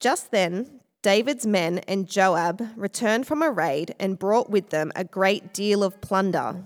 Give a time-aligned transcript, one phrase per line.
[0.00, 5.04] Just then, David's men and Joab returned from a raid and brought with them a
[5.04, 6.64] great deal of plunder.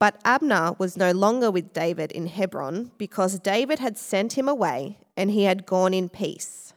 [0.00, 4.98] But Abner was no longer with David in Hebron because David had sent him away
[5.16, 6.72] and he had gone in peace.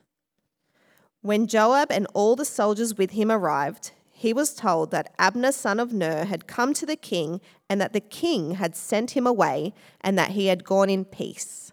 [1.22, 5.80] When Joab and all the soldiers with him arrived, he was told that Abner, son
[5.80, 9.74] of Ner, had come to the king and that the king had sent him away
[10.02, 11.73] and that he had gone in peace.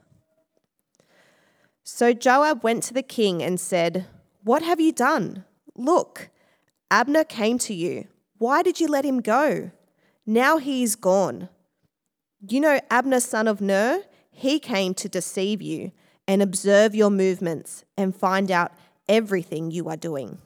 [1.92, 4.06] So Joab went to the king and said,
[4.44, 5.44] What have you done?
[5.76, 6.30] Look,
[6.88, 8.06] Abner came to you.
[8.38, 9.72] Why did you let him go?
[10.24, 11.48] Now he is gone.
[12.48, 14.04] You know Abner, son of Ner?
[14.30, 15.90] He came to deceive you
[16.28, 18.72] and observe your movements and find out
[19.08, 20.38] everything you are doing.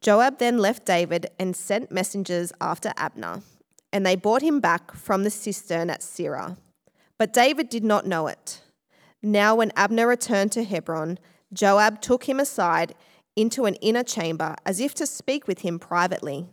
[0.00, 3.42] Joab then left David and sent messengers after Abner,
[3.92, 6.56] and they brought him back from the cistern at Sirah.
[7.18, 8.61] But David did not know it.
[9.22, 11.18] Now, when Abner returned to Hebron,
[11.52, 12.94] Joab took him aside
[13.36, 16.46] into an inner chamber as if to speak with him privately.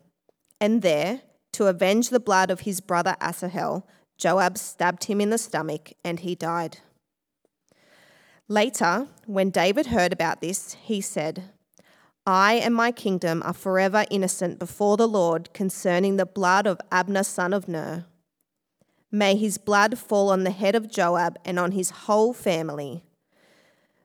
[0.62, 1.22] And there,
[1.53, 6.20] to avenge the blood of his brother Asahel, Joab stabbed him in the stomach and
[6.20, 6.80] he died.
[8.47, 11.52] Later, when David heard about this, he said,
[12.25, 17.23] I and my kingdom are forever innocent before the Lord concerning the blood of Abner
[17.23, 18.06] son of Ner.
[19.12, 23.04] May his blood fall on the head of Joab and on his whole family.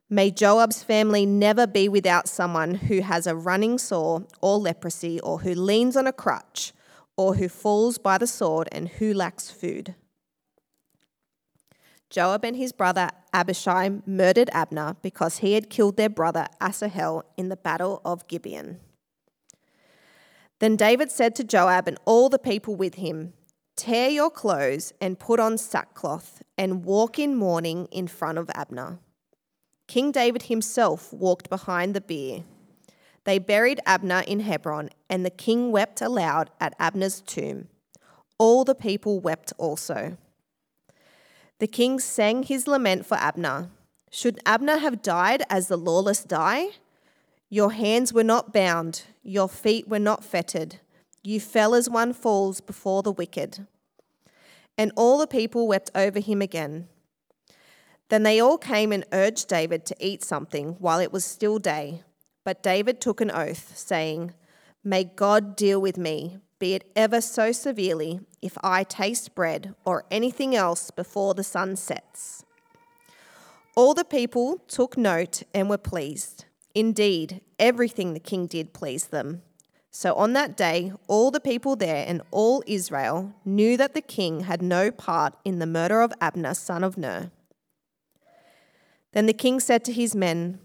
[0.08, 5.40] May Joab's family never be without someone who has a running sore or leprosy, or
[5.40, 6.72] who leans on a crutch,
[7.16, 9.94] or who falls by the sword and who lacks food.
[12.10, 17.48] Joab and his brother Abishai murdered Abner because he had killed their brother Asahel in
[17.48, 18.78] the battle of Gibeon.
[20.60, 23.32] Then David said to Joab and all the people with him,
[23.76, 28.98] Tear your clothes and put on sackcloth and walk in mourning in front of Abner.
[29.88, 32.44] King David himself walked behind the bier.
[33.24, 37.68] They buried Abner in Hebron, and the king wept aloud at Abner's tomb.
[38.38, 40.18] All the people wept also.
[41.58, 43.70] The king sang his lament for Abner.
[44.10, 46.68] Should Abner have died as the lawless die?
[47.48, 50.80] Your hands were not bound, your feet were not fettered.
[51.26, 53.66] You fell as one falls before the wicked.
[54.76, 56.88] And all the people wept over him again.
[58.10, 62.02] Then they all came and urged David to eat something while it was still day.
[62.44, 64.34] But David took an oath, saying,
[64.84, 70.04] May God deal with me, be it ever so severely, if I taste bread or
[70.10, 72.44] anything else before the sun sets.
[73.74, 76.44] All the people took note and were pleased.
[76.74, 79.40] Indeed, everything the king did pleased them.
[79.96, 84.40] So on that day, all the people there and all Israel knew that the king
[84.40, 87.30] had no part in the murder of Abner, son of Ner.
[89.12, 90.58] Then the king said to his men,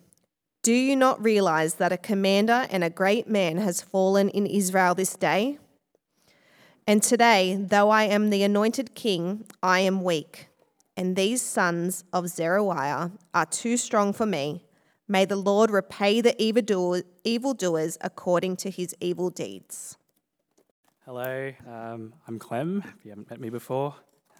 [0.63, 4.95] Do you not realize that a commander and a great man has fallen in Israel
[4.95, 5.59] this day?
[6.87, 10.47] And today, though I am the anointed king, I am weak,
[10.97, 14.63] and these sons of Zeruiah are too strong for me
[15.11, 19.97] May the Lord repay the evildoers according to his evil deeds.
[21.03, 23.95] Hello, um, I'm Clem, if you haven't met me before,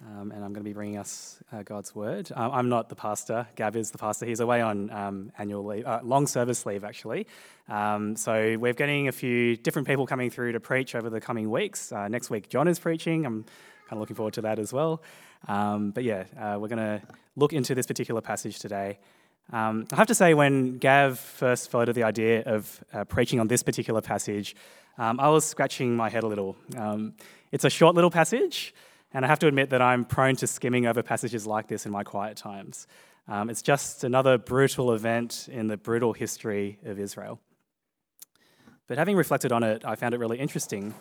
[0.06, 2.30] um, and I'm going to be bringing us uh, God's word.
[2.36, 4.26] Um, I'm not the pastor, Gav is the pastor.
[4.26, 7.26] He's away on um, annual leave, uh, long service leave, actually.
[7.68, 11.50] Um, so we're getting a few different people coming through to preach over the coming
[11.50, 11.90] weeks.
[11.90, 13.26] Uh, next week, John is preaching.
[13.26, 15.02] I'm kind of looking forward to that as well.
[15.48, 17.02] Um, but yeah, uh, we're going to
[17.34, 19.00] look into this particular passage today.
[19.52, 23.48] Um, I have to say, when Gav first floated the idea of uh, preaching on
[23.48, 24.54] this particular passage,
[24.96, 26.56] um, I was scratching my head a little.
[26.76, 27.14] Um,
[27.50, 28.72] it's a short little passage,
[29.12, 31.90] and I have to admit that I'm prone to skimming over passages like this in
[31.90, 32.86] my quiet times.
[33.26, 37.40] Um, it's just another brutal event in the brutal history of Israel.
[38.86, 40.94] But having reflected on it, I found it really interesting.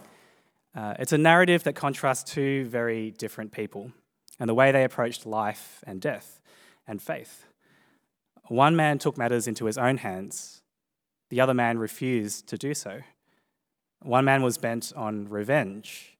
[0.75, 3.91] Uh, it's a narrative that contrasts two very different people
[4.39, 6.39] and the way they approached life and death
[6.87, 7.48] and faith.
[8.49, 10.63] One man took matters into his own hands,
[11.29, 13.01] the other man refused to do so.
[14.01, 16.17] One man was bent on revenge,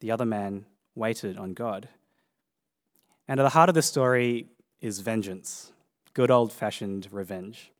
[0.00, 0.64] the other man
[0.94, 1.90] waited on God.
[3.28, 4.46] And at the heart of the story
[4.80, 5.72] is vengeance,
[6.14, 7.70] good old fashioned revenge.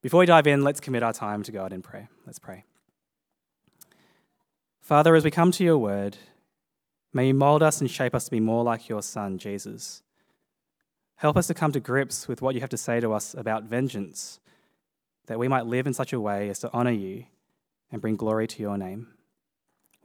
[0.00, 2.08] Before we dive in, let's commit our time to God in prayer.
[2.26, 2.64] Let's pray.
[4.80, 6.16] Father, as we come to your word,
[7.12, 10.02] may you mold us and shape us to be more like your Son, Jesus.
[11.22, 13.62] Help us to come to grips with what you have to say to us about
[13.62, 14.40] vengeance,
[15.26, 17.26] that we might live in such a way as to honor you
[17.92, 19.06] and bring glory to your name.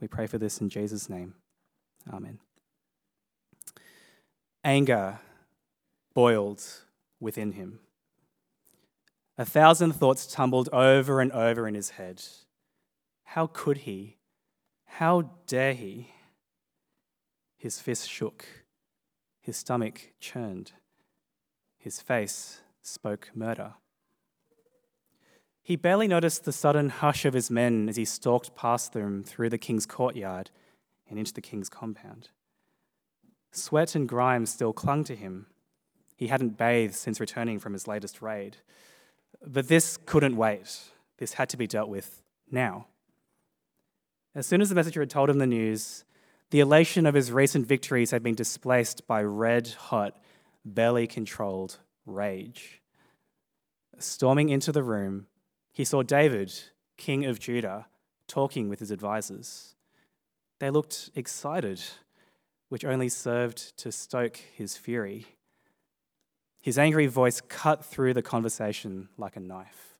[0.00, 1.34] We pray for this in Jesus' name.
[2.08, 2.38] Amen.
[4.62, 5.18] Anger
[6.14, 6.64] boiled
[7.18, 7.80] within him.
[9.36, 12.22] A thousand thoughts tumbled over and over in his head.
[13.24, 14.18] How could he?
[14.84, 16.12] How dare he?
[17.56, 18.46] His fist shook.
[19.40, 20.74] His stomach churned.
[21.88, 23.72] His face spoke murder.
[25.62, 29.48] He barely noticed the sudden hush of his men as he stalked past them through
[29.48, 30.50] the king's courtyard
[31.08, 32.28] and into the king's compound.
[33.52, 35.46] Sweat and grime still clung to him.
[36.14, 38.58] He hadn't bathed since returning from his latest raid.
[39.42, 40.78] But this couldn't wait.
[41.16, 42.88] This had to be dealt with now.
[44.34, 46.04] As soon as the messenger had told him the news,
[46.50, 50.18] the elation of his recent victories had been displaced by red hot,
[50.74, 52.80] barely controlled rage.
[53.98, 55.26] Storming into the room,
[55.72, 56.52] he saw David,
[56.96, 57.86] king of Judah,
[58.26, 59.74] talking with his advisors.
[60.60, 61.80] They looked excited,
[62.68, 65.26] which only served to stoke his fury.
[66.60, 69.96] His angry voice cut through the conversation like a knife.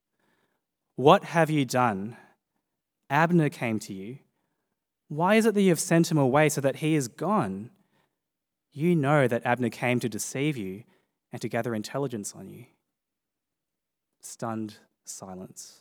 [0.96, 2.16] What have you done?
[3.08, 4.18] Abner came to you.
[5.08, 7.70] Why is it that you have sent him away so that he is gone?
[8.78, 10.84] You know that Abner came to deceive you
[11.32, 12.66] and to gather intelligence on you.
[14.20, 15.80] Stunned silence.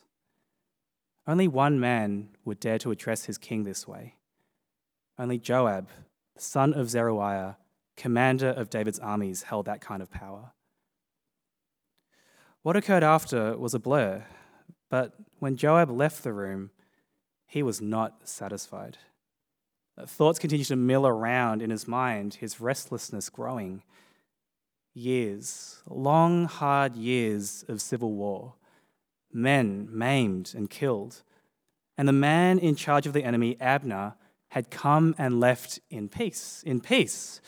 [1.24, 4.16] Only one man would dare to address his king this way.
[5.16, 5.90] Only Joab,
[6.36, 7.58] son of Zeruiah,
[7.96, 10.50] commander of David's armies, held that kind of power.
[12.62, 14.24] What occurred after was a blur,
[14.90, 16.72] but when Joab left the room,
[17.46, 18.98] he was not satisfied.
[20.06, 23.82] Thoughts continued to mill around in his mind, his restlessness growing.
[24.94, 28.54] Years, long, hard years of civil war,
[29.32, 31.22] men maimed and killed.
[31.96, 34.14] And the man in charge of the enemy, Abner,
[34.48, 36.62] had come and left in peace.
[36.64, 37.40] In peace.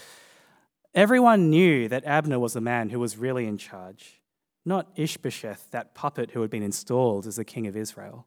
[0.95, 4.21] Everyone knew that Abner was the man who was really in charge,
[4.65, 8.27] not Ishbosheth, that puppet who had been installed as the king of Israel.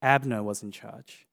[0.00, 1.26] Abner was in charge.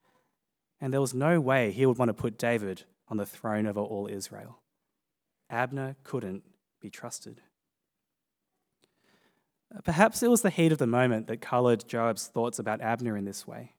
[0.82, 3.80] And there was no way he would want to put David on the throne over
[3.80, 4.60] all Israel.
[5.50, 6.44] Abner couldn't
[6.80, 7.42] be trusted.
[9.84, 13.26] Perhaps it was the heat of the moment that coloured Joab's thoughts about Abner in
[13.26, 13.74] this way.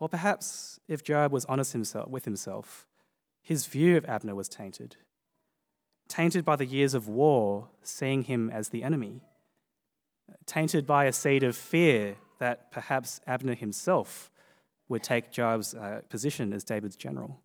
[0.00, 2.86] Or perhaps if Joab was honest himself, with himself,
[3.40, 4.96] his view of Abner was tainted.
[6.08, 9.22] Tainted by the years of war, seeing him as the enemy.
[10.46, 14.30] Tainted by a seed of fear that perhaps Abner himself
[14.88, 17.40] would take Joab's uh, position as David's general.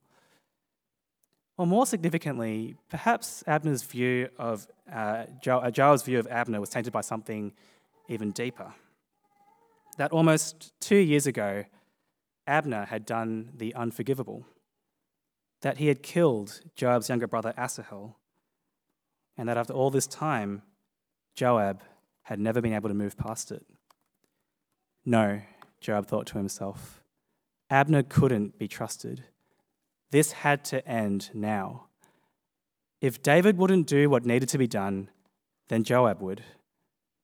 [1.57, 6.91] Or more significantly, perhaps Abner's view of uh, uh, Joab's view of Abner was tainted
[6.91, 7.53] by something
[8.07, 8.73] even deeper.
[9.97, 11.65] That almost two years ago,
[12.47, 14.45] Abner had done the unforgivable.
[15.61, 18.17] That he had killed Joab's younger brother Asahel,
[19.37, 20.63] and that after all this time,
[21.35, 21.83] Joab
[22.23, 23.65] had never been able to move past it.
[25.05, 25.41] No,
[25.79, 27.02] Joab thought to himself,
[27.73, 29.23] Abner couldn't be trusted.
[30.11, 31.87] This had to end now.
[33.01, 35.09] If David wouldn't do what needed to be done,
[35.69, 36.43] then Joab would.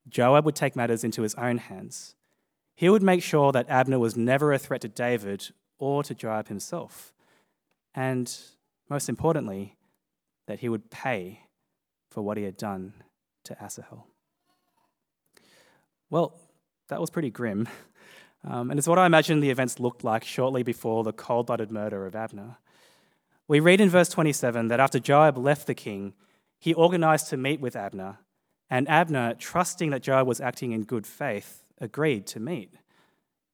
[0.08, 2.16] Joab would take matters into his own hands.
[2.76, 6.48] He would make sure that Abner was never a threat to David or to Joab
[6.48, 7.14] himself.
[7.94, 8.36] And
[8.90, 9.78] most importantly,
[10.48, 11.42] that he would pay
[12.10, 12.94] for what he had done
[13.44, 14.08] to Asahel.
[16.10, 16.40] Well,
[16.88, 17.70] that was pretty grim.
[18.44, 21.72] Um, and it's what I imagine the events looked like shortly before the cold blooded
[21.72, 22.58] murder of Abner.
[23.48, 26.14] We read in verse 27 that after Joab left the king,
[26.60, 28.20] he organized to meet with Abner,
[28.70, 32.76] and Abner, trusting that Joab was acting in good faith, agreed to meet.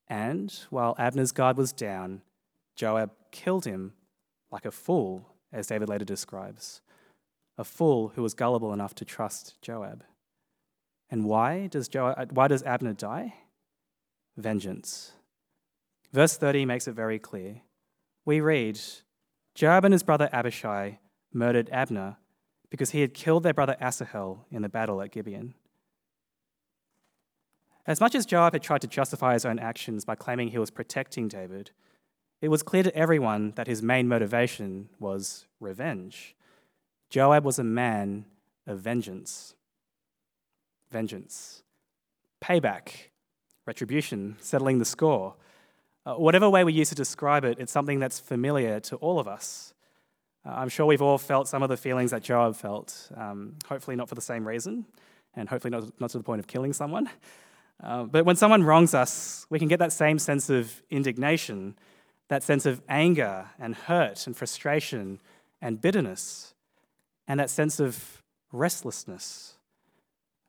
[0.08, 2.22] And while Abner's guard was down,
[2.75, 3.94] Joab killed him
[4.51, 6.82] like a fool, as David later describes.
[7.58, 10.04] A fool who was gullible enough to trust Joab.
[11.10, 13.36] And why does, Joab, why does Abner die?
[14.38, 15.13] Vengeance.
[16.12, 17.62] Verse 30 makes it very clear.
[18.24, 18.80] We read
[19.54, 21.00] Joab and his brother Abishai
[21.34, 22.18] murdered Abner
[22.70, 25.54] because he had killed their brother Asahel in the battle at Gibeon.
[27.86, 30.72] As much as Joab had tried to justify his own actions by claiming he was
[30.72, 31.72] protecting David,
[32.42, 36.36] it was clear to everyone that his main motivation was revenge.
[37.10, 38.25] Joab was a man
[38.65, 39.56] of vengeance.
[40.92, 41.63] Vengeance.
[42.42, 43.10] Payback
[43.65, 45.36] retribution, settling the score.
[46.05, 49.27] Uh, whatever way we use to describe it, it's something that's familiar to all of
[49.27, 49.74] us.
[50.45, 53.95] Uh, I'm sure we've all felt some of the feelings that Joab felt, um, hopefully
[53.95, 54.86] not for the same reason,
[55.36, 57.10] and hopefully not, not to the point of killing someone.
[57.84, 61.75] Uh, but when someone wrongs us, we can get that same sense of indignation,
[62.29, 65.19] that sense of anger and hurt and frustration
[65.62, 66.53] and bitterness,
[67.27, 69.57] and that sense of restlessness.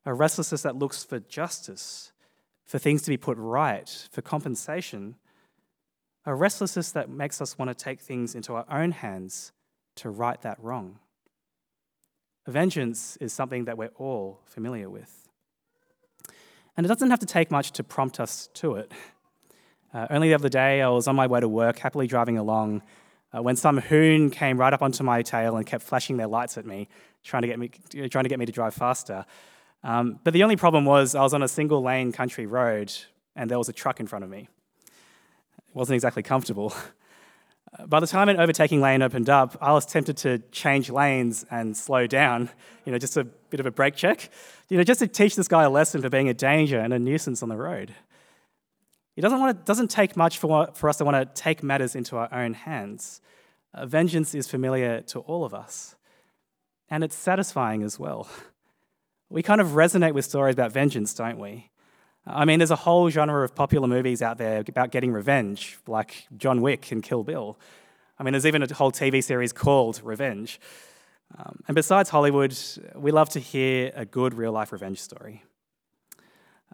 [0.04, 2.12] a restlessness that looks for justice,
[2.66, 5.14] for things to be put right, for compensation,
[6.24, 9.52] a restlessness that makes us want to take things into our own hands
[9.94, 10.98] to right that wrong.
[12.46, 15.28] Vengeance is something that we're all familiar with.
[16.76, 18.92] And it doesn't have to take much to prompt us to it.
[19.94, 22.82] Uh, only the other day, I was on my way to work, happily driving along,
[23.32, 26.58] uh, when some hoon came right up onto my tail and kept flashing their lights
[26.58, 26.88] at me,
[27.24, 27.68] trying to get me,
[28.08, 29.24] trying to, get me to drive faster.
[29.86, 32.92] Um, but the only problem was I was on a single lane country road
[33.36, 34.48] and there was a truck in front of me.
[35.58, 36.74] It wasn't exactly comfortable.
[37.86, 41.76] By the time an overtaking lane opened up, I was tempted to change lanes and
[41.76, 42.50] slow down,
[42.84, 44.28] you know, just a bit of a brake check,
[44.70, 46.98] you know, just to teach this guy a lesson for being a danger and a
[46.98, 47.94] nuisance on the road.
[49.14, 51.94] It doesn't, want to, doesn't take much for, for us to want to take matters
[51.94, 53.20] into our own hands.
[53.72, 55.94] Uh, vengeance is familiar to all of us,
[56.90, 58.28] and it's satisfying as well.
[59.28, 61.70] We kind of resonate with stories about vengeance, don't we?
[62.26, 66.26] I mean, there's a whole genre of popular movies out there about getting revenge, like
[66.36, 67.58] John Wick and Kill Bill.
[68.18, 70.60] I mean, there's even a whole TV series called Revenge.
[71.38, 72.56] Um, and besides Hollywood,
[72.94, 75.42] we love to hear a good real life revenge story.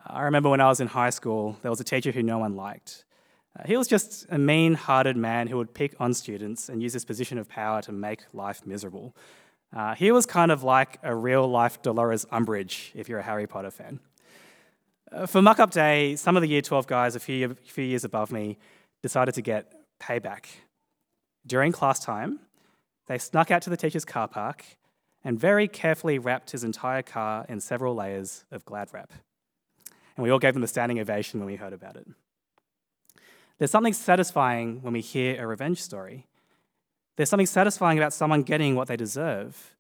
[0.07, 2.55] I remember when I was in high school, there was a teacher who no one
[2.55, 3.05] liked.
[3.59, 6.93] Uh, he was just a mean hearted man who would pick on students and use
[6.93, 9.15] his position of power to make life miserable.
[9.75, 13.47] Uh, he was kind of like a real life Dolores Umbridge, if you're a Harry
[13.47, 14.01] Potter fan.
[15.11, 17.85] Uh, for muck up day, some of the year 12 guys a few, a few
[17.85, 18.59] years above me
[19.03, 20.47] decided to get payback.
[21.47, 22.41] During class time,
[23.07, 24.65] they snuck out to the teacher's car park
[25.25, 29.13] and very carefully wrapped his entire car in several layers of glad wrap.
[30.17, 32.07] And we all gave them a standing ovation when we heard about it.
[33.59, 36.27] There's something satisfying when we hear a revenge story.
[37.17, 39.77] There's something satisfying about someone getting what they deserve.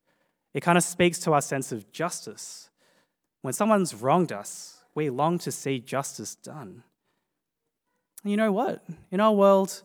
[0.54, 2.70] It kind of speaks to our sense of justice.
[3.40, 6.82] When someone's wronged us, we long to see justice done.
[8.22, 8.84] And you know what?
[9.10, 9.82] In our world,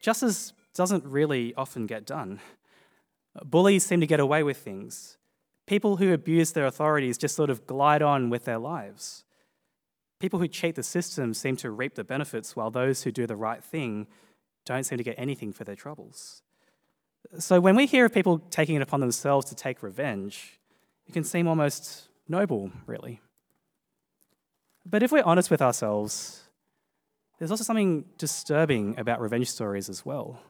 [0.00, 2.40] justice doesn't really often get done.
[3.44, 5.18] Bullies seem to get away with things.
[5.66, 9.24] People who abuse their authorities just sort of glide on with their lives.
[10.18, 13.36] People who cheat the system seem to reap the benefits, while those who do the
[13.36, 14.06] right thing
[14.64, 16.42] don't seem to get anything for their troubles.
[17.38, 20.58] So when we hear of people taking it upon themselves to take revenge,
[21.06, 23.20] it can seem almost noble, really.
[24.84, 26.42] But if we're honest with ourselves,
[27.38, 30.40] there's also something disturbing about revenge stories as well.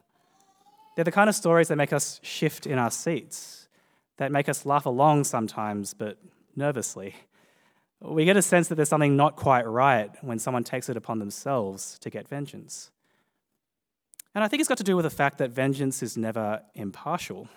[0.94, 3.68] They're the kind of stories that make us shift in our seats,
[4.18, 6.18] that make us laugh along sometimes, but
[6.54, 7.14] nervously.
[8.00, 11.18] We get a sense that there's something not quite right when someone takes it upon
[11.18, 12.90] themselves to get vengeance.
[14.36, 17.48] And I think it's got to do with the fact that vengeance is never impartial.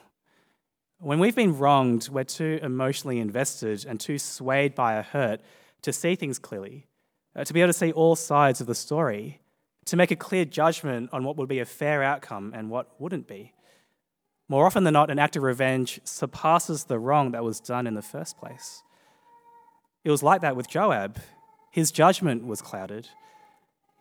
[1.00, 5.41] When we've been wronged, we're too emotionally invested and too swayed by a hurt
[5.81, 6.88] to see things clearly,
[7.36, 9.41] uh, to be able to see all sides of the story,
[9.88, 13.27] to make a clear judgment on what would be a fair outcome and what wouldn't
[13.27, 13.51] be.
[14.48, 17.95] More often than not, an act of revenge surpasses the wrong that was done in
[17.95, 18.83] the first place.
[20.05, 21.19] It was like that with Joab.
[21.71, 23.09] His judgment was clouded.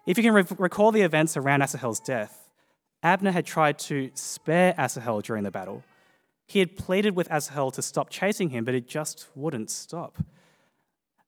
[0.07, 2.48] If you can re- recall the events around Asahel's death,
[3.03, 5.85] Abner had tried to spare Asahel during the battle.
[6.47, 10.19] He had pleaded with Asahel to stop chasing him, but it just wouldn't stop.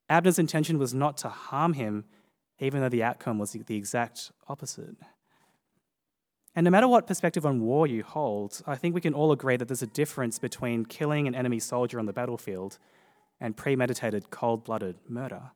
[0.08, 2.04] Abner's intention was not to harm him,
[2.58, 4.96] even though the outcome was the exact opposite.
[6.56, 9.56] And no matter what perspective on war you hold, I think we can all agree
[9.56, 12.78] that there's a difference between killing an enemy soldier on the battlefield
[13.40, 15.52] and premeditated, cold blooded murder.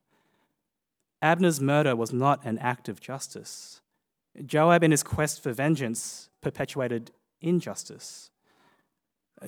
[1.21, 3.81] Abner's murder was not an act of justice.
[4.45, 8.31] Joab, in his quest for vengeance, perpetuated injustice.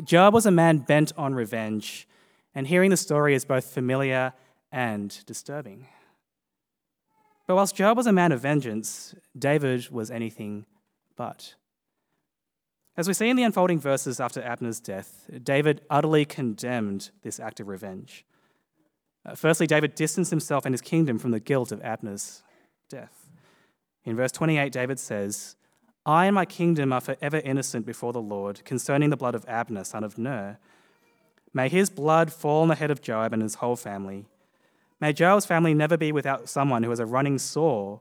[0.05, 2.07] Joab was a man bent on revenge,
[2.55, 4.33] and hearing the story is both familiar
[4.71, 5.87] and disturbing.
[7.47, 10.67] But whilst Joab was a man of vengeance, David was anything
[11.17, 11.55] but.
[12.97, 17.61] As we see in the unfolding verses after Abner's death, David utterly condemned this act
[17.61, 18.25] of revenge.
[19.25, 22.43] Uh, firstly, David distanced himself and his kingdom from the guilt of Abner's
[22.89, 23.26] death.
[24.07, 25.57] In verse 28, David says,
[26.07, 29.83] I and my kingdom are forever innocent before the Lord concerning the blood of Abner,
[29.83, 30.59] son of Ner.
[31.53, 34.27] May his blood fall on the head of Joab and his whole family.
[35.01, 38.01] May Joab's family never be without someone who has a running sore,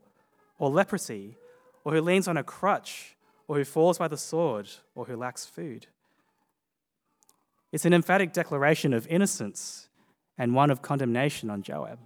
[0.59, 1.37] or leprosy,
[1.83, 3.15] or who leans on a crutch,
[3.47, 5.87] or who falls by the sword, or who lacks food.
[7.71, 9.89] It's an emphatic declaration of innocence
[10.37, 11.97] and one of condemnation on Joab.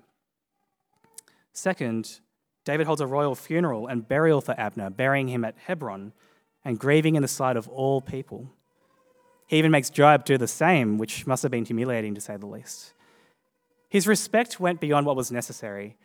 [1.51, 2.22] Second,
[2.70, 6.14] David holds a royal funeral and burial for Abner, burying him at Hebron
[6.64, 8.52] and grieving in the sight of all people.
[9.48, 12.46] He even makes Joab do the same, which must have been humiliating to say the
[12.46, 12.94] least.
[13.90, 15.98] His respect went beyond what was necessary.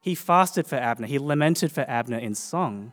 [0.00, 2.92] He fasted for Abner, he lamented for Abner in song.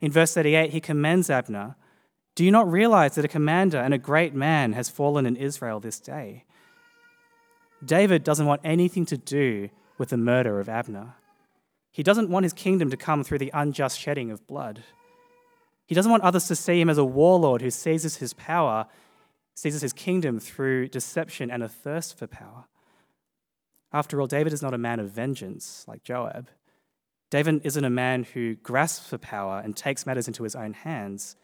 [0.00, 1.76] In verse 38, he commends Abner.
[2.34, 5.78] Do you not realize that a commander and a great man has fallen in Israel
[5.78, 6.44] this day?
[7.84, 11.16] David doesn't want anything to do with the murder of Abner.
[11.92, 14.82] He doesn't want his kingdom to come through the unjust shedding of blood.
[15.86, 18.86] He doesn't want others to see him as a warlord who seizes his power,
[19.54, 22.64] seizes his kingdom through deception and a thirst for power.
[23.92, 26.48] After all, David is not a man of vengeance like Joab.
[27.28, 31.36] David isn't a man who grasps for power and takes matters into his own hands.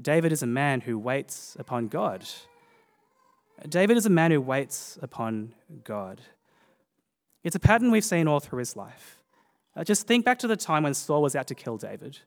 [0.00, 2.24] David is a man who waits upon God.
[3.68, 6.22] David is a man who waits upon God.
[7.42, 9.18] It's a pattern we've seen all through his life.
[9.76, 12.18] Uh, just think back to the time when Saul was out to kill David.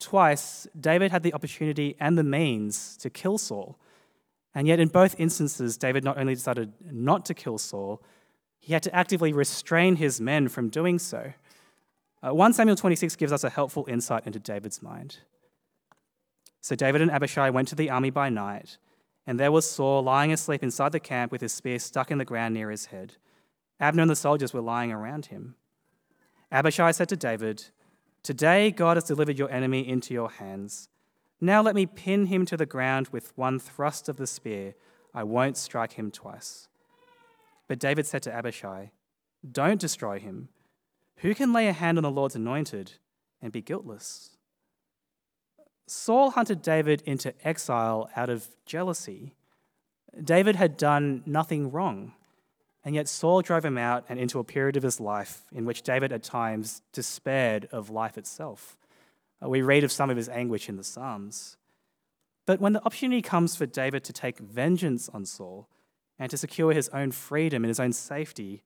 [0.00, 3.78] Twice, David had the opportunity and the means to kill Saul.
[4.54, 8.02] And yet, in both instances, David not only decided not to kill Saul,
[8.58, 11.32] he had to actively restrain his men from doing so.
[12.22, 15.18] Uh, 1 Samuel 26 gives us a helpful insight into David's mind.
[16.60, 18.76] So David and Abishai went to the army by night,
[19.26, 22.24] and there was Saul lying asleep inside the camp with his spear stuck in the
[22.24, 23.14] ground near his head.
[23.78, 25.54] Abner and the soldiers were lying around him.
[26.52, 27.66] Abishai said to David,
[28.22, 30.88] Today God has delivered your enemy into your hands.
[31.40, 34.74] Now let me pin him to the ground with one thrust of the spear.
[35.14, 36.68] I won't strike him twice.
[37.66, 38.90] But David said to Abishai,
[39.50, 40.48] Don't destroy him.
[41.18, 42.92] Who can lay a hand on the Lord's anointed
[43.40, 44.36] and be guiltless?
[45.86, 49.34] Saul hunted David into exile out of jealousy.
[50.22, 52.14] David had done nothing wrong,
[52.84, 55.82] and yet Saul drove him out and into a period of his life in which
[55.82, 58.76] David at times despaired of life itself.
[59.42, 61.56] Uh, we read of some of his anguish in the Psalms.
[62.46, 65.68] But when the opportunity comes for David to take vengeance on Saul,
[66.20, 68.62] and to secure his own freedom and his own safety,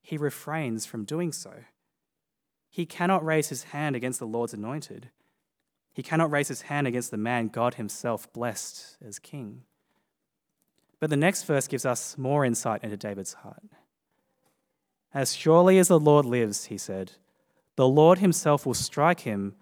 [0.00, 1.52] he refrains from doing so.
[2.70, 5.10] He cannot raise his hand against the Lord's anointed.
[5.92, 9.62] He cannot raise his hand against the man God himself blessed as king.
[11.04, 13.62] But the next verse gives us more insight into David's heart.
[15.12, 17.12] As surely as the Lord lives, he said,
[17.76, 19.54] the Lord himself will strike him,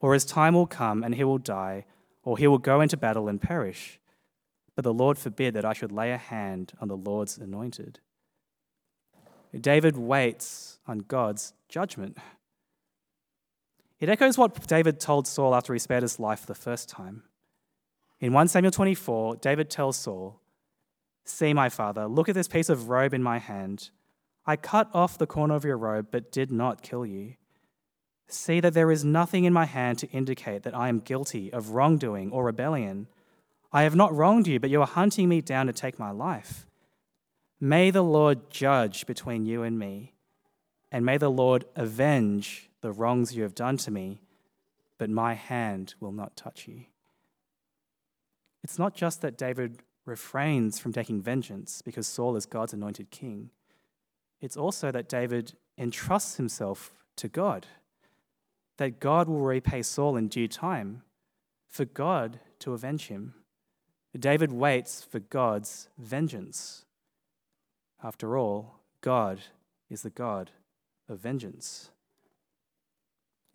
[0.00, 1.84] or his time will come and he will die,
[2.24, 4.00] or he will go into battle and perish.
[4.74, 8.00] But the Lord forbid that I should lay a hand on the Lord's anointed.
[9.56, 12.18] David waits on God's judgment.
[14.00, 17.22] It echoes what David told Saul after he spared his life for the first time.
[18.18, 20.40] In 1 Samuel 24, David tells Saul,
[21.28, 23.90] See, my father, look at this piece of robe in my hand.
[24.46, 27.34] I cut off the corner of your robe, but did not kill you.
[28.28, 31.70] See that there is nothing in my hand to indicate that I am guilty of
[31.70, 33.08] wrongdoing or rebellion.
[33.70, 36.66] I have not wronged you, but you are hunting me down to take my life.
[37.60, 40.14] May the Lord judge between you and me,
[40.90, 44.22] and may the Lord avenge the wrongs you have done to me,
[44.96, 46.84] but my hand will not touch you.
[48.64, 53.50] It's not just that David refrains from taking vengeance because Saul is God's anointed king,
[54.40, 57.66] it's also that David entrusts himself to God,
[58.78, 61.02] that God will repay Saul in due time,
[61.68, 63.34] for God to avenge him.
[64.18, 66.84] David waits for God's vengeance.
[68.02, 69.40] After all, God
[69.90, 70.50] is the God
[71.08, 71.90] of vengeance.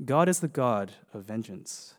[0.05, 1.95] God is the God of vengeance.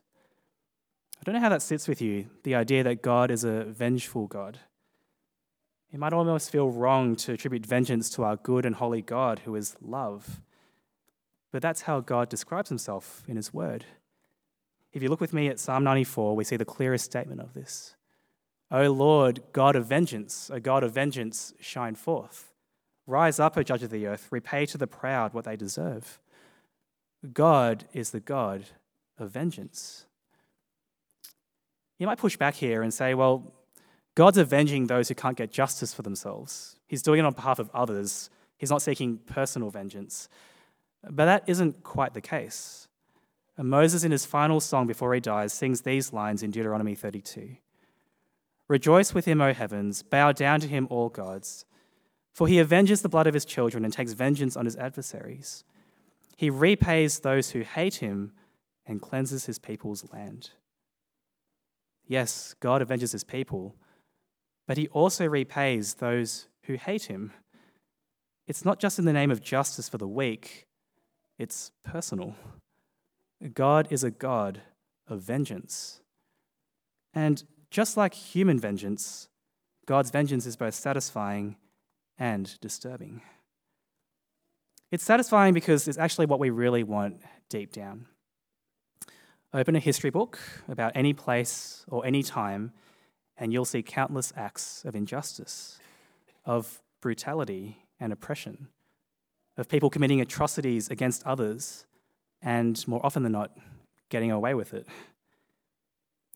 [1.20, 4.26] I don't know how that sits with you, the idea that God is a vengeful
[4.26, 4.58] God.
[5.92, 9.54] It might almost feel wrong to attribute vengeance to our good and holy God who
[9.54, 10.40] is love.
[11.52, 13.84] But that's how God describes himself in his word.
[14.92, 17.94] If you look with me at Psalm 94, we see the clearest statement of this.
[18.70, 22.52] O Lord, God of vengeance, O God of vengeance, shine forth.
[23.06, 26.18] Rise up, O judge of the earth, repay to the proud what they deserve.
[27.32, 28.64] God is the God
[29.16, 30.06] of vengeance.
[31.98, 33.52] You might push back here and say, well,
[34.14, 36.76] God's avenging those who can't get justice for themselves.
[36.86, 38.30] He's doing it on behalf of others.
[38.56, 40.28] He's not seeking personal vengeance.
[41.02, 42.88] But that isn't quite the case.
[43.56, 47.56] And Moses, in his final song before he dies, sings these lines in Deuteronomy 32
[48.66, 51.66] Rejoice with him, O heavens, bow down to him, all gods.
[52.32, 55.64] For he avenges the blood of his children and takes vengeance on his adversaries.
[56.36, 58.32] He repays those who hate him
[58.86, 60.50] and cleanses his people's land.
[62.06, 63.74] Yes, God avenges his people,
[64.66, 67.32] but he also repays those who hate him.
[68.46, 70.66] It's not just in the name of justice for the weak,
[71.38, 72.34] it's personal.
[73.54, 74.60] God is a God
[75.08, 76.00] of vengeance.
[77.12, 79.28] And just like human vengeance,
[79.86, 81.56] God's vengeance is both satisfying
[82.18, 83.22] and disturbing.
[84.90, 88.06] It's satisfying because it's actually what we really want deep down.
[89.54, 92.72] Open a history book about any place or any time,
[93.36, 95.78] and you'll see countless acts of injustice,
[96.44, 98.66] of brutality and oppression,
[99.56, 101.86] of people committing atrocities against others,
[102.42, 103.56] and more often than not,
[104.08, 104.88] getting away with it.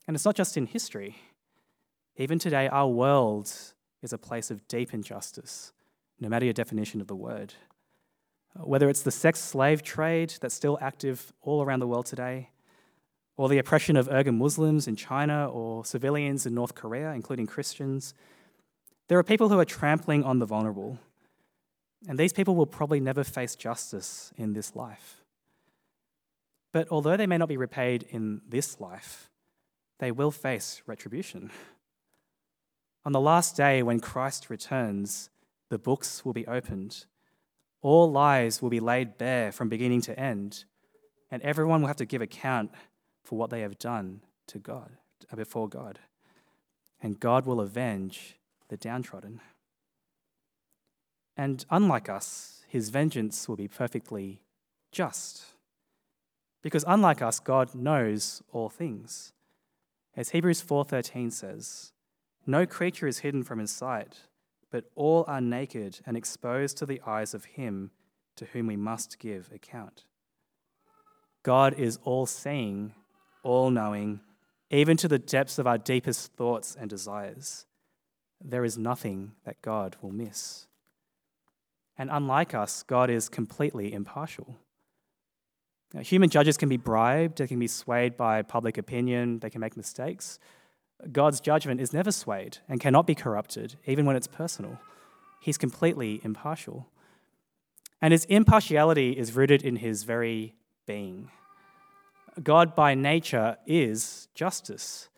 [0.06, 1.16] And it's not just in history.
[2.16, 3.52] Even today, our world
[4.00, 5.72] is a place of deep injustice,
[6.20, 7.54] no matter your definition of the word.
[8.54, 12.50] Whether it's the sex slave trade that's still active all around the world today,
[13.38, 18.12] or the oppression of Uyghur Muslims in China or civilians in North Korea, including Christians.
[19.06, 20.98] There are people who are trampling on the vulnerable,
[22.08, 25.22] and these people will probably never face justice in this life.
[26.72, 29.30] But although they may not be repaid in this life,
[30.00, 31.50] they will face retribution.
[33.04, 35.30] On the last day, when Christ returns,
[35.70, 37.06] the books will be opened.
[37.82, 40.64] All lies will be laid bare from beginning to end,
[41.30, 42.72] and everyone will have to give account
[43.28, 44.92] for what they have done to God,
[45.30, 45.98] uh, before God.
[47.02, 48.36] And God will avenge
[48.68, 49.42] the downtrodden.
[51.36, 54.40] And unlike us, his vengeance will be perfectly
[54.90, 55.44] just.
[56.62, 59.34] Because unlike us, God knows all things.
[60.16, 61.92] As Hebrews 4:13 says,
[62.46, 64.20] no creature is hidden from his sight,
[64.70, 67.90] but all are naked and exposed to the eyes of him
[68.36, 70.06] to whom we must give account.
[71.42, 72.94] God is all seeing
[73.42, 74.20] all knowing,
[74.70, 77.66] even to the depths of our deepest thoughts and desires.
[78.42, 80.66] There is nothing that God will miss.
[81.96, 84.56] And unlike us, God is completely impartial.
[85.94, 89.60] Now, human judges can be bribed, they can be swayed by public opinion, they can
[89.60, 90.38] make mistakes.
[91.10, 94.78] God's judgment is never swayed and cannot be corrupted, even when it's personal.
[95.40, 96.88] He's completely impartial.
[98.02, 100.54] And his impartiality is rooted in his very
[100.86, 101.30] being.
[102.42, 105.08] God by nature is justice.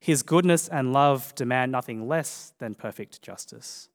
[0.00, 3.88] His goodness and love demand nothing less than perfect justice.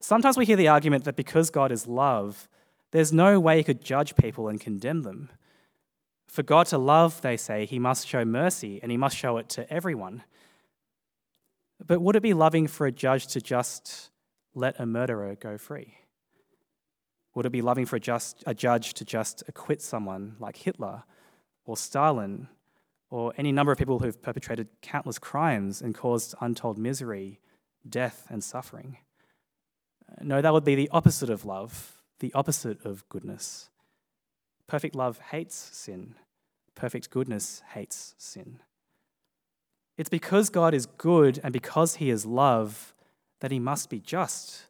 [0.00, 2.48] Sometimes we hear the argument that because God is love,
[2.90, 5.30] there's no way he could judge people and condemn them.
[6.28, 9.48] For God to love, they say, he must show mercy and he must show it
[9.50, 10.24] to everyone.
[11.86, 14.10] But would it be loving for a judge to just
[14.54, 15.98] let a murderer go free?
[17.34, 21.02] Would it be loving for a, just, a judge to just acquit someone like Hitler
[21.64, 22.48] or Stalin,
[23.10, 27.40] or any number of people who've perpetrated countless crimes and caused untold misery,
[27.88, 28.98] death, and suffering.
[30.10, 33.70] Uh, no, that would be the opposite of love, the opposite of goodness.
[34.66, 36.14] Perfect love hates sin,
[36.74, 38.60] perfect goodness hates sin.
[39.96, 42.94] It's because God is good and because he is love
[43.40, 44.64] that he must be just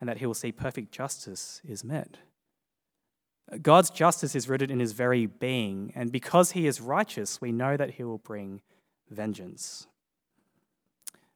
[0.00, 2.18] and that he will see perfect justice is met.
[3.62, 7.76] God's justice is rooted in his very being, and because he is righteous, we know
[7.76, 8.60] that he will bring
[9.08, 9.86] vengeance.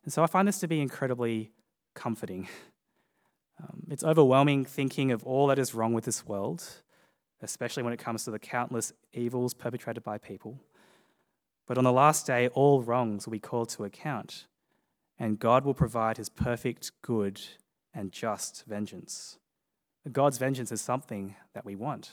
[0.04, 1.52] And so I find this to be incredibly
[1.94, 2.48] comforting.
[3.60, 6.64] Um, it's overwhelming thinking of all that is wrong with this world,
[7.42, 10.58] especially when it comes to the countless evils perpetrated by people.
[11.68, 14.46] But on the last day, all wrongs will be called to account,
[15.16, 17.40] and God will provide his perfect, good,
[17.94, 19.38] and just vengeance.
[20.10, 22.10] God's vengeance is something that we want.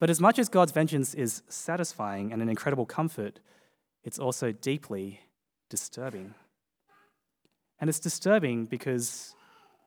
[0.00, 3.40] But as much as God's vengeance is satisfying and an incredible comfort,
[4.02, 5.20] it's also deeply
[5.70, 6.34] disturbing.
[7.80, 9.34] And it's disturbing because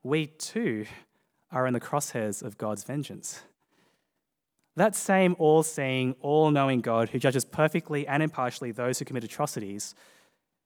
[0.04, 0.86] we too
[1.52, 3.42] are in the crosshairs of God's vengeance.
[4.76, 9.24] That same all seeing, all knowing God who judges perfectly and impartially those who commit
[9.24, 9.96] atrocities,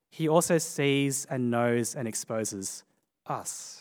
[0.10, 2.84] he also sees and knows and exposes
[3.26, 3.81] us.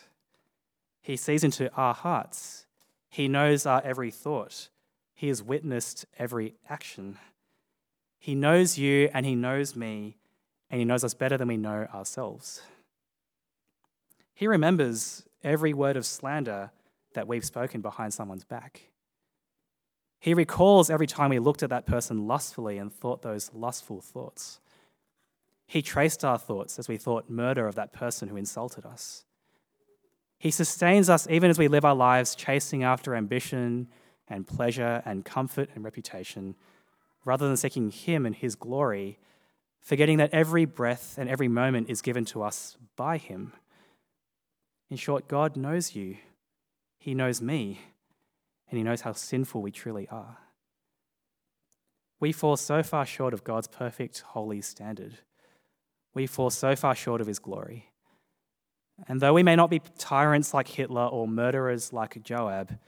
[1.10, 2.66] He sees into our hearts.
[3.08, 4.68] He knows our every thought.
[5.12, 7.18] He has witnessed every action.
[8.20, 10.18] He knows you and He knows me,
[10.70, 12.62] and He knows us better than we know ourselves.
[14.34, 16.70] He remembers every word of slander
[17.14, 18.82] that we've spoken behind someone's back.
[20.20, 24.60] He recalls every time we looked at that person lustfully and thought those lustful thoughts.
[25.66, 29.24] He traced our thoughts as we thought murder of that person who insulted us.
[30.40, 33.88] He sustains us even as we live our lives chasing after ambition
[34.26, 36.54] and pleasure and comfort and reputation,
[37.26, 39.18] rather than seeking Him and His glory,
[39.82, 43.52] forgetting that every breath and every moment is given to us by Him.
[44.88, 46.16] In short, God knows you,
[46.98, 47.82] He knows me,
[48.70, 50.38] and He knows how sinful we truly are.
[52.18, 55.18] We fall so far short of God's perfect, holy standard.
[56.14, 57.89] We fall so far short of His glory.
[59.08, 62.78] And though we may not be tyrants like Hitler or murderers like Joab,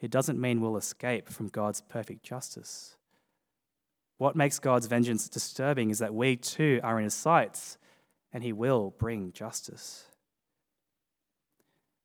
[0.00, 2.96] it doesn't mean we'll escape from God's perfect justice.
[4.18, 7.78] What makes God's vengeance disturbing is that we too are in his sights
[8.32, 10.06] and he will bring justice.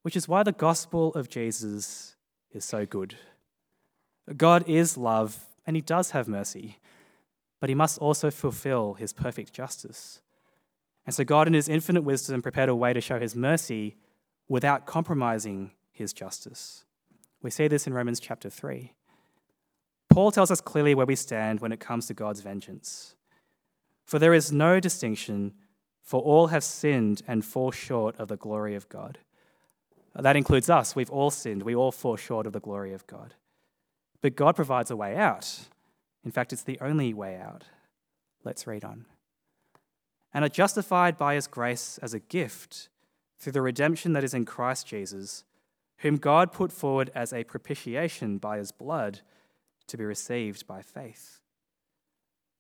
[0.04, 2.16] Which is why the gospel of Jesus
[2.52, 3.16] is so good.
[4.38, 6.78] God is love and he does have mercy,
[7.60, 10.22] but he must also fulfill his perfect justice.
[11.10, 13.98] And so God, in his infinite wisdom, prepared a way to show his mercy
[14.48, 16.86] without compromising his justice.
[17.42, 18.94] We see this in Romans chapter 3.
[20.12, 23.16] Paul tells us clearly where we stand when it comes to God's vengeance.
[24.06, 25.54] For there is no distinction,
[26.04, 29.18] for all have sinned and fall short of the glory of God.
[30.14, 30.96] That includes us.
[30.96, 31.64] We've all sinned.
[31.64, 33.34] We all fall short of the glory of God.
[34.22, 35.62] But God provides a way out.
[36.24, 37.64] In fact, it's the only way out.
[38.44, 39.08] Let's read on.
[40.34, 42.90] And are justified by his grace as a gift
[43.40, 45.44] through the redemption that is in Christ Jesus,
[46.00, 49.22] whom God put forward as a propitiation by his blood
[49.88, 51.42] to be received by faith.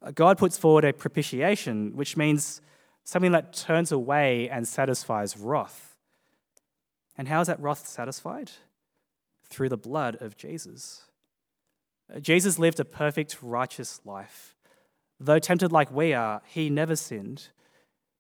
[0.01, 2.62] Uh, God puts forward a propitiation, which means
[3.03, 5.97] something that turns away and satisfies wrath.
[7.17, 8.51] And how is that wrath satisfied?
[9.49, 11.03] Through the blood of Jesus.
[12.13, 14.55] Uh, Jesus lived a perfect, righteous life.
[15.19, 17.49] Though tempted like we are, he never sinned.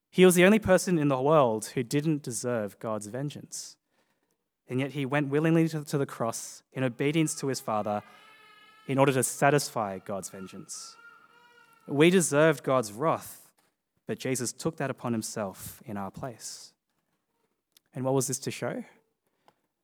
[0.09, 3.77] He was the only person in the world who didn't deserve God's vengeance.
[4.67, 8.03] And yet he went willingly to the cross in obedience to his Father
[8.87, 10.95] in order to satisfy God's vengeance.
[11.87, 13.49] We deserved God's wrath,
[14.07, 16.73] but Jesus took that upon himself in our place.
[17.93, 18.83] And what was this to show?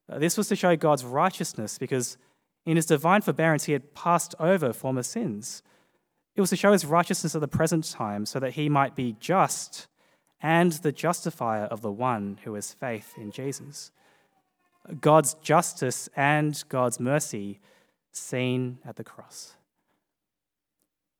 [0.08, 2.18] Uh, this was to show God's righteousness because
[2.66, 5.64] in his divine forbearance he had passed over former sins.
[6.36, 9.16] It was to show his righteousness at the present time so that he might be
[9.20, 9.88] just
[10.46, 13.90] and the justifier of the one who has faith in Jesus.
[15.02, 17.60] God's justice and God's mercy
[18.12, 19.56] seen at the cross.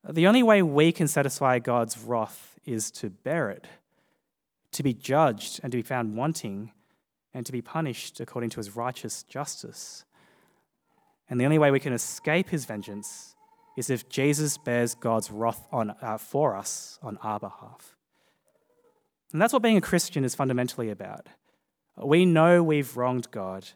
[0.08, 3.66] The only way we can satisfy God's wrath is to bear it,
[4.70, 6.70] to be judged and to be found wanting,
[7.34, 10.04] and to be punished according to his righteous justice.
[11.28, 13.34] And the only way we can escape his vengeance
[13.76, 17.95] is if Jesus bears God's wrath on, uh, for us on our behalf.
[19.32, 21.26] And that's what being a Christian is fundamentally about.
[21.96, 23.68] We know we've wronged God,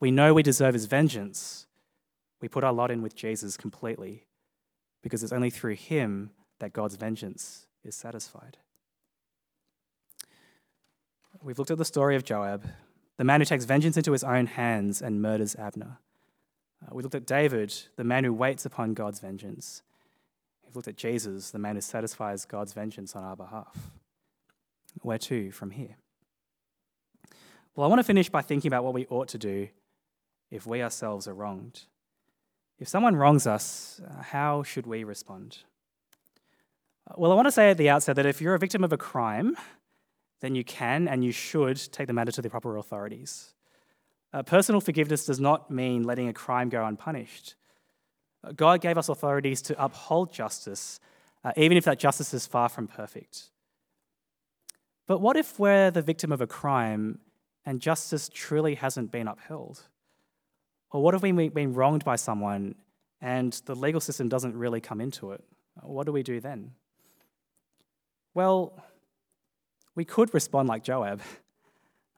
[0.00, 1.66] we know we deserve his vengeance,
[2.40, 4.26] we put our lot in with Jesus completely
[5.02, 8.56] because it's only through him that God's vengeance is satisfied.
[11.42, 12.64] We've looked at the story of Joab,
[13.16, 15.98] the man who takes vengeance into his own hands and murders Abner.
[16.82, 19.82] Uh, we looked at David, the man who waits upon God's vengeance.
[20.64, 23.76] We've looked at Jesus, the man who satisfies God's vengeance on our behalf.
[25.00, 25.96] Where to from here?
[27.74, 29.68] Well, I want to finish by thinking about what we ought to do
[30.50, 31.82] if we ourselves are wronged.
[32.78, 35.58] If someone wrongs us, uh, how should we respond?
[37.08, 38.92] Uh, well, I want to say at the outset that if you're a victim of
[38.92, 39.56] a crime,
[40.40, 43.54] then you can and you should take the matter to the proper authorities.
[44.32, 47.54] Uh, personal forgiveness does not mean letting a crime go unpunished.
[48.44, 51.00] Uh, God gave us authorities to uphold justice,
[51.44, 53.51] uh, even if that justice is far from perfect.
[55.12, 57.18] But what if we're the victim of a crime
[57.66, 59.82] and justice truly hasn't been upheld?
[60.90, 62.76] Or what if we've been wronged by someone
[63.20, 65.44] and the legal system doesn't really come into it?
[65.82, 66.70] What do we do then?
[68.32, 68.82] Well,
[69.94, 71.20] we could respond like Joab.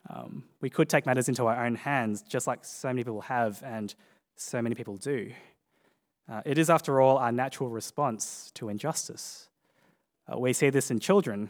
[0.09, 3.61] Um, we could take matters into our own hands, just like so many people have
[3.61, 3.93] and
[4.37, 5.33] so many people do.
[6.31, 9.49] Uh, it is, after all, our natural response to injustice.
[10.31, 11.49] Uh, we see this in children.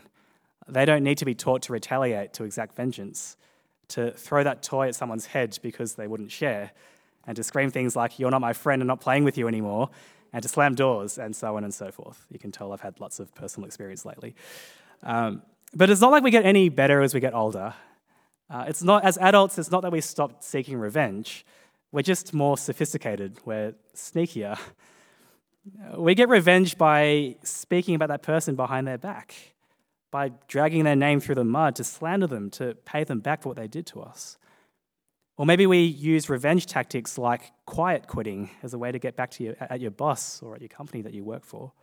[0.68, 3.38] They don't need to be taught to retaliate, to exact vengeance,
[3.90, 6.72] to throw that toy at someone's head because they wouldn't share
[7.28, 9.90] and to scream things like, You're not my friend, I'm not playing with you anymore,
[10.34, 12.26] and to slam doors, and so on and so forth.
[12.32, 14.36] You can tell I've had lots of personal experience lately.
[15.04, 15.42] Um,
[15.74, 17.74] but it's not like we get any better as we get older.
[18.50, 21.46] Uh, it's not, as adults, it's not that we stop seeking revenge.
[21.92, 24.58] We're just more sophisticated, we're sneakier.
[25.98, 29.34] We get revenge by speaking about that person behind their back,
[30.16, 33.50] by dragging their name through the mud to slander them, to pay them back for
[33.50, 34.38] what they did to us.
[35.36, 39.30] Or maybe we use revenge tactics like quiet quitting as a way to get back
[39.32, 41.74] to your, at your boss or at your company that you work for.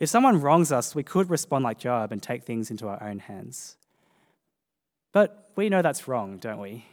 [0.00, 3.20] If someone wrongs us, we could respond like Joab and take things into our own
[3.20, 3.78] hands.
[5.14, 6.84] But we know that's wrong, don't we?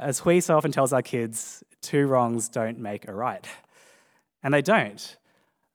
[0.00, 3.46] As Hui so often tells our kids, two wrongs don't make a right.
[4.42, 5.14] And they don't.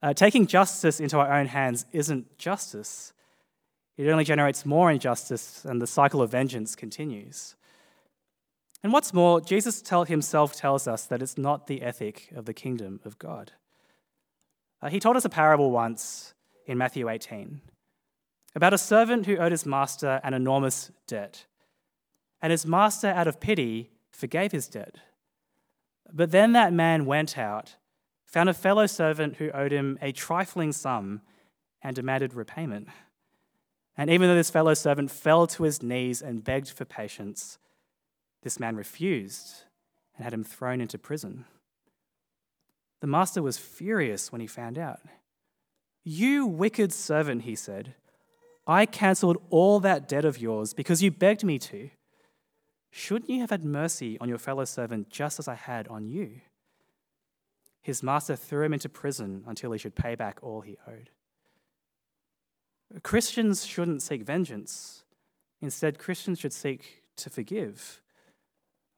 [0.01, 3.13] Uh, taking justice into our own hands isn't justice,
[3.97, 7.55] it only generates more injustice, and the cycle of vengeance continues.
[8.83, 12.53] And what's more, Jesus tell, himself tells us that it's not the ethic of the
[12.53, 13.53] kingdom of God.
[14.81, 16.35] Uh, he told us a parable once
[16.67, 17.61] in Matthew 18
[18.55, 21.45] about a servant who owed his master an enormous debt.
[22.41, 24.95] And his master, out of pity, forgave his debt.
[26.11, 27.75] But then that man went out,
[28.25, 31.21] found a fellow servant who owed him a trifling sum,
[31.83, 32.87] and demanded repayment.
[33.97, 37.57] And even though this fellow servant fell to his knees and begged for patience,
[38.43, 39.63] this man refused
[40.15, 41.45] and had him thrown into prison.
[43.01, 44.99] The master was furious when he found out.
[46.03, 47.95] You wicked servant, he said,
[48.65, 51.89] I cancelled all that debt of yours because you begged me to.
[52.91, 56.41] Shouldn't you have had mercy on your fellow servant just as I had on you?
[57.81, 61.09] His master threw him into prison until he should pay back all he owed.
[63.03, 65.03] Christians shouldn't seek vengeance.
[65.61, 68.01] Instead, Christians should seek to forgive.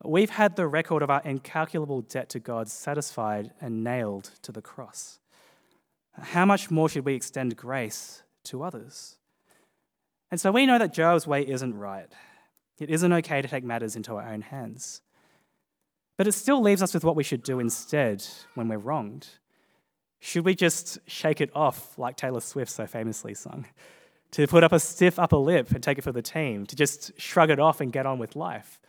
[0.03, 4.61] We've had the record of our incalculable debt to God satisfied and nailed to the
[4.61, 5.19] cross.
[6.19, 9.17] How much more should we extend grace to others?
[10.31, 12.07] And so we know that Joab's way isn't right.
[12.77, 15.01] It isn't okay to take matters into our own hands.
[16.17, 19.27] But it still leaves us with what we should do instead when we're wronged.
[20.19, 23.65] Should we just shake it off, like Taylor Swift so famously sung?
[24.31, 26.65] To put up a stiff upper lip and take it for the team?
[26.67, 28.79] To just shrug it off and get on with life?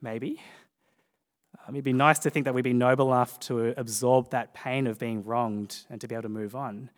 [0.00, 0.40] Maybe.
[1.66, 4.86] Um, it'd be nice to think that we'd be noble enough to absorb that pain
[4.86, 6.90] of being wronged and to be able to move on.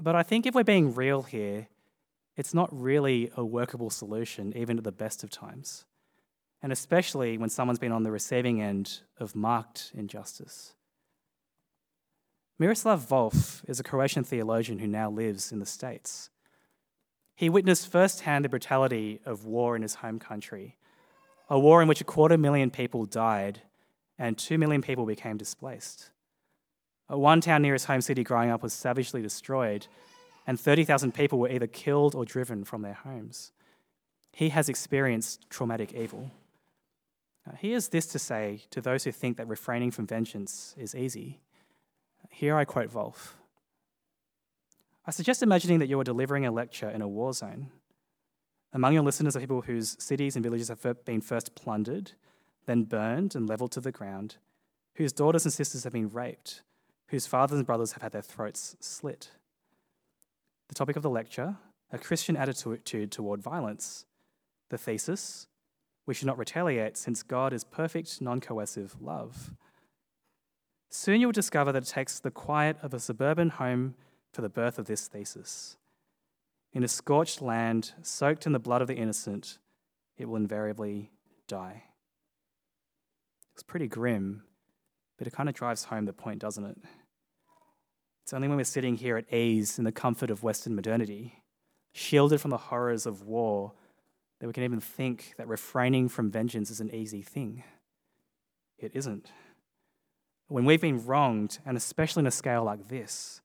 [0.00, 1.68] But I think if we're being real here,
[2.36, 5.84] it's not really a workable solution, even at the best of times.
[6.62, 10.74] And especially when someone's been on the receiving end of marked injustice.
[12.60, 16.28] Miroslav Volf is a Croatian theologian who now lives in the States.
[17.36, 20.76] He witnessed firsthand the brutality of war in his home country,
[21.48, 23.62] a war in which a quarter million people died
[24.18, 26.10] and two million people became displaced.
[27.06, 29.86] One town near his home city growing up was savagely destroyed,
[30.44, 33.52] and 30,000 people were either killed or driven from their homes.
[34.32, 36.32] He has experienced traumatic evil.
[37.58, 41.40] He has this to say to those who think that refraining from vengeance is easy.
[42.30, 43.32] Here I quote Volf
[45.06, 47.70] I suggest imagining that you are delivering a lecture in a war zone.
[48.72, 52.12] Among your listeners are people whose cities and villages have been first plundered,
[52.66, 54.36] then burned and leveled to the ground,
[54.96, 56.62] whose daughters and sisters have been raped,
[57.06, 59.30] whose fathers and brothers have had their throats slit.
[60.68, 61.56] The topic of the lecture
[61.90, 64.04] a Christian attitude toward violence.
[64.68, 65.46] The thesis
[66.06, 69.54] we should not retaliate since God is perfect, non coercive love.
[70.90, 73.94] Soon you will discover that it takes the quiet of a suburban home
[74.32, 75.76] for the birth of this thesis.
[76.72, 79.58] In a scorched land, soaked in the blood of the innocent,
[80.16, 81.10] it will invariably
[81.46, 81.84] die.
[83.54, 84.42] It's pretty grim,
[85.16, 86.78] but it kind of drives home the point, doesn't it?
[88.22, 91.42] It's only when we're sitting here at ease in the comfort of Western modernity,
[91.92, 93.72] shielded from the horrors of war,
[94.38, 97.64] that we can even think that refraining from vengeance is an easy thing.
[98.78, 99.32] It isn't.
[100.48, 103.40] When we've been wronged, and especially on a scale like this,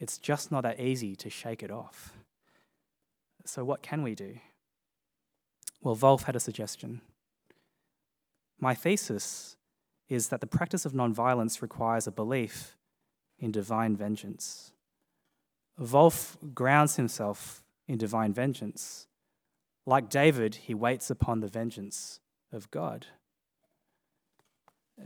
[0.00, 2.12] it's just not that easy to shake it off.
[3.44, 4.38] So, what can we do?
[5.80, 7.00] Well, Volf had a suggestion.
[8.58, 9.56] My thesis
[10.08, 12.76] is that the practice of nonviolence requires a belief
[13.38, 14.72] in divine vengeance.
[15.80, 19.06] Volf grounds himself in divine vengeance.
[19.86, 22.20] Like David, he waits upon the vengeance
[22.52, 23.06] of God.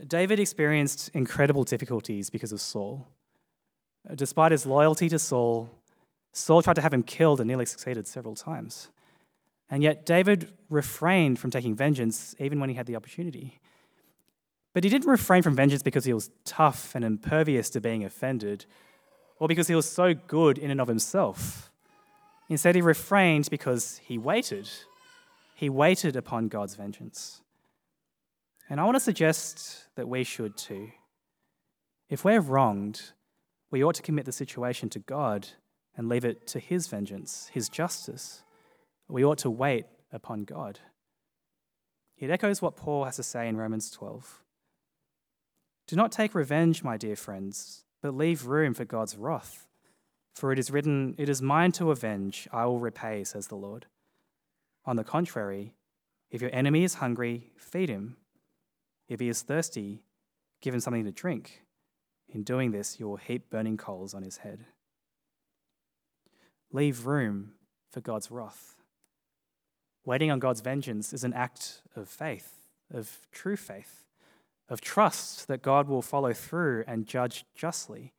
[0.06, 3.06] David experienced incredible difficulties because of Saul.
[4.08, 5.70] Uh, despite his loyalty to Saul,
[6.32, 8.88] Saul tried to have him killed and nearly succeeded several times.
[9.70, 13.60] And yet, David refrained from taking vengeance even when he had the opportunity.
[14.72, 18.66] But he didn't refrain from vengeance because he was tough and impervious to being offended,
[19.38, 21.70] or because he was so good in and of himself.
[22.48, 24.68] Instead, he refrained because he waited.
[25.54, 27.40] He waited upon God's vengeance.
[28.68, 30.90] And I want to suggest that we should too.
[32.08, 33.12] If we're wronged,
[33.70, 35.48] we ought to commit the situation to God
[35.96, 38.42] and leave it to His vengeance, His justice.
[39.08, 40.80] We ought to wait upon God.
[42.16, 44.42] It echoes what Paul has to say in Romans 12.
[45.86, 49.66] Do not take revenge, my dear friends, but leave room for God's wrath.
[50.34, 53.86] For it is written, It is mine to avenge, I will repay, says the Lord.
[54.86, 55.74] On the contrary,
[56.30, 58.16] if your enemy is hungry, feed him.
[59.14, 60.02] If he is thirsty,
[60.60, 61.62] give him something to drink.
[62.28, 64.66] In doing this, you will heap burning coals on his head.
[66.72, 67.52] leave room
[67.92, 68.74] for God's wrath.
[70.04, 74.02] Waiting on God's vengeance is an act of faith, of true faith,
[74.68, 78.14] of trust that God will follow through and judge justly,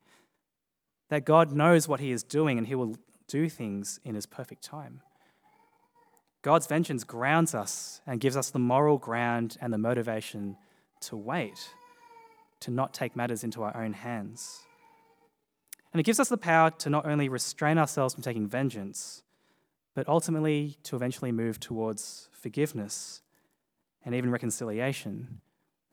[1.10, 2.96] that God knows what He is doing and He will
[3.28, 5.02] do things in His perfect time.
[6.40, 10.56] God's vengeance grounds us and gives us the moral ground and the motivation
[11.00, 11.70] to wait,
[12.60, 14.60] to not take matters into our own hands.
[15.92, 19.22] And it gives us the power to not only restrain ourselves from taking vengeance,
[19.94, 23.22] but ultimately to eventually move towards forgiveness
[24.04, 25.40] and even reconciliation,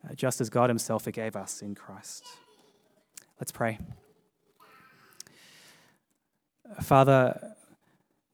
[0.04, 2.26] uh, just as God Himself forgave us in Christ.
[3.40, 3.80] Let's pray.
[6.82, 7.56] Father,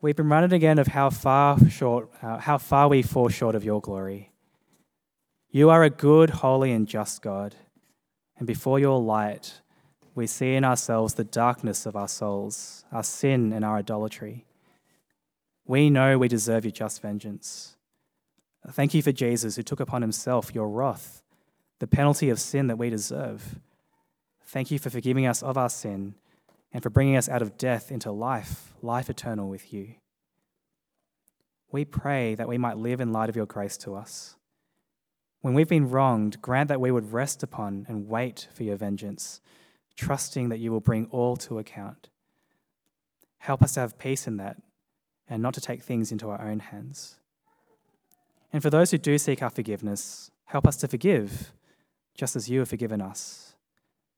[0.01, 3.63] we've been reminded again of how far short, uh, how far we fall short of
[3.63, 4.28] your glory.
[5.51, 7.55] You are a good, holy, and just God,
[8.37, 9.61] and before your light,
[10.13, 14.45] we see in ourselves the darkness of our souls, our sin and our idolatry.
[15.65, 17.77] We know we deserve your just vengeance.
[18.69, 21.23] Thank you for Jesus, who took upon himself your wrath,
[21.79, 23.59] the penalty of sin that we deserve.
[24.45, 26.13] Thank you for forgiving us of our sin
[26.71, 29.95] and for bringing us out of death into life, life eternal with you.
[31.71, 34.35] We pray that we might live in light of your grace to us.
[35.41, 39.41] When we've been wronged, grant that we would rest upon and wait for your vengeance,
[39.95, 42.09] trusting that you will bring all to account.
[43.37, 44.57] Help us to have peace in that
[45.29, 47.15] and not to take things into our own hands.
[48.51, 51.53] And for those who do seek our forgiveness, help us to forgive,
[52.15, 53.55] just as you have forgiven us.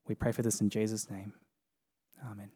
[0.08, 1.34] We pray for this in Jesus' name.
[2.24, 2.50] Amen.